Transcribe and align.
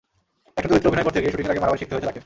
Action 0.55 0.71
চরিত্রে 0.79 0.89
অভিনয় 0.91 1.05
করতে 1.07 1.19
গিয়ে 1.21 1.31
শুটিংয়ের 1.33 1.53
আগে 1.53 1.61
মারামারি 1.61 1.79
শিখতে 1.81 1.93
হয়েছে 1.93 2.07
তাঁকে। 2.07 2.19